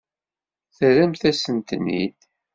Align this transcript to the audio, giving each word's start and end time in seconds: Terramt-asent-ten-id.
Terramt-asent-ten-id. 0.77 2.19